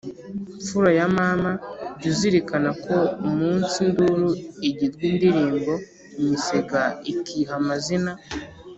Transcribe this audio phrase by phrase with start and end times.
[0.61, 1.51] Mfura ya Mama
[1.99, 2.95] jya uzirikana ko
[3.27, 4.29] Umunsi induru
[4.67, 5.73] igirwa indirimbo
[6.21, 6.81] Imisega
[7.11, 8.11] ikiha amazina